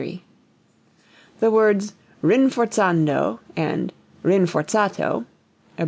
[1.41, 1.93] The words
[2.23, 3.93] rinforzando and
[4.23, 5.25] rinforzato
[5.77, 5.79] (abb.